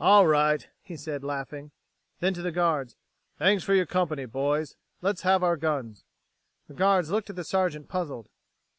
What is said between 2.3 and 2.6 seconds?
to the